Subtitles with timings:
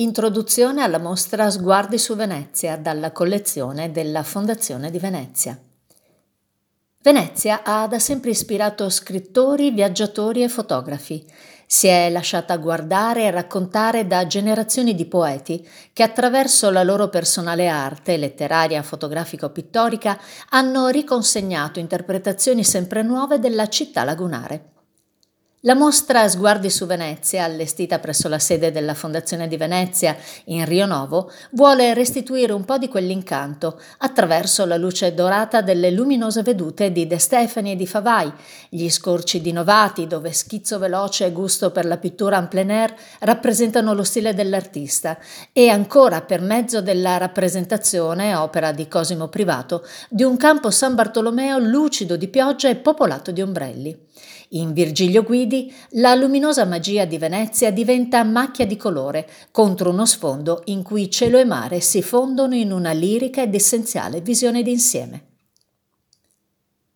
[0.00, 5.60] Introduzione alla mostra Sguardi su Venezia dalla collezione della Fondazione di Venezia.
[7.02, 11.26] Venezia ha da sempre ispirato scrittori, viaggiatori e fotografi.
[11.66, 17.66] Si è lasciata guardare e raccontare da generazioni di poeti che attraverso la loro personale
[17.66, 20.16] arte, letteraria, fotografico-pittorica,
[20.50, 24.77] hanno riconsegnato interpretazioni sempre nuove della città lagunare.
[25.62, 30.86] La mostra Sguardi su Venezia, allestita presso la sede della Fondazione di Venezia in Rio
[30.86, 37.08] Novo, vuole restituire un po' di quell'incanto attraverso la luce dorata delle luminose vedute di
[37.08, 38.32] De Stefani e di Favai,
[38.68, 42.94] gli scorci di Novati, dove schizzo veloce e gusto per la pittura en plein air
[43.18, 45.18] rappresentano lo stile dell'artista,
[45.52, 51.58] e ancora per mezzo della rappresentazione, opera di Cosimo Privato, di un campo San Bartolomeo
[51.58, 54.06] lucido di pioggia e popolato di ombrelli.
[54.52, 55.47] In Virgilio Guidi
[55.90, 61.38] la luminosa magia di Venezia diventa macchia di colore contro uno sfondo in cui cielo
[61.38, 65.22] e mare si fondono in una lirica ed essenziale visione d'insieme.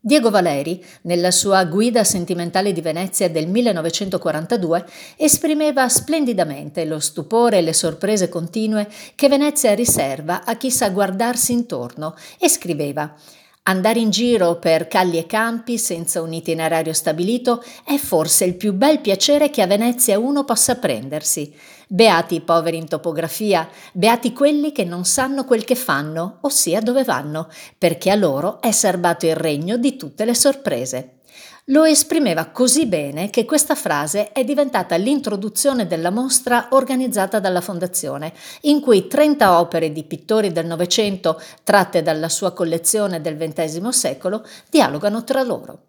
[0.00, 7.62] Diego Valeri, nella sua Guida sentimentale di Venezia del 1942, esprimeva splendidamente lo stupore e
[7.62, 13.14] le sorprese continue che Venezia riserva a chi sa guardarsi intorno e scriveva
[13.68, 18.72] Andare in giro per calli e campi senza un itinerario stabilito è forse il più
[18.72, 21.54] bel piacere che a Venezia uno possa prendersi.
[21.86, 27.04] Beati i poveri in topografia, beati quelli che non sanno quel che fanno, ossia dove
[27.04, 31.17] vanno, perché a loro è serbato il regno di tutte le sorprese.
[31.66, 38.32] Lo esprimeva così bene che questa frase è diventata l'introduzione della mostra organizzata dalla Fondazione,
[38.62, 44.46] in cui 30 opere di pittori del Novecento, tratte dalla sua collezione del XX secolo,
[44.70, 45.87] dialogano tra loro.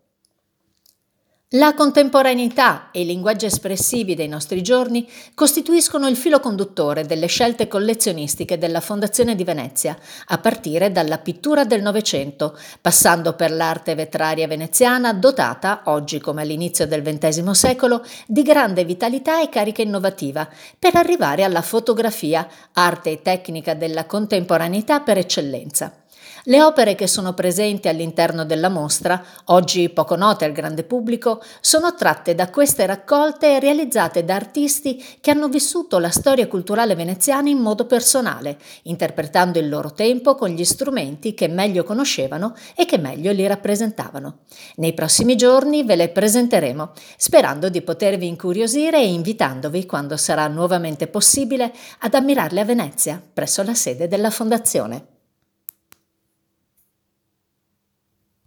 [1.53, 7.67] La contemporaneità e i linguaggi espressivi dei nostri giorni costituiscono il filo conduttore delle scelte
[7.67, 14.45] collezionistiche della Fondazione di Venezia, a partire dalla pittura del Novecento, passando per l'arte vetraria
[14.45, 20.97] veneziana dotata, oggi come all'inizio del XX secolo, di grande vitalità e carica innovativa, per
[20.97, 26.03] arrivare alla fotografia, arte e tecnica della contemporaneità per eccellenza.
[26.43, 31.93] Le opere che sono presenti all'interno della mostra, oggi poco note al grande pubblico, sono
[31.95, 37.59] tratte da queste raccolte realizzate da artisti che hanno vissuto la storia culturale veneziana in
[37.59, 43.31] modo personale, interpretando il loro tempo con gli strumenti che meglio conoscevano e che meglio
[43.31, 44.39] li rappresentavano.
[44.75, 51.07] Nei prossimi giorni ve le presenteremo, sperando di potervi incuriosire e invitandovi, quando sarà nuovamente
[51.07, 55.17] possibile, ad ammirarle a Venezia, presso la sede della Fondazione.